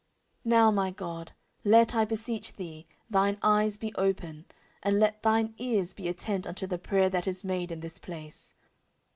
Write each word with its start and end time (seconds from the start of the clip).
14:006:040 0.47 0.49
Now, 0.49 0.71
my 0.71 0.89
God, 0.89 1.31
let, 1.63 1.93
I 1.93 2.05
beseech 2.05 2.55
thee, 2.55 2.87
thine 3.11 3.37
eyes 3.43 3.77
be 3.77 3.93
open, 3.93 4.45
and 4.81 4.99
let 4.99 5.21
thine 5.21 5.53
ears 5.59 5.93
be 5.93 6.07
attent 6.07 6.47
unto 6.47 6.65
the 6.65 6.79
prayer 6.79 7.07
that 7.09 7.27
is 7.27 7.45
made 7.45 7.71
in 7.71 7.81
this 7.81 7.99
place. 7.99 8.55